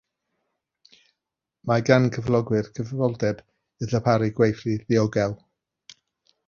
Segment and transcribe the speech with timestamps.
[1.71, 3.43] Mae gan gyflogwyr gyfrifoldeb
[3.87, 5.37] i ddarparu gweithle diogel.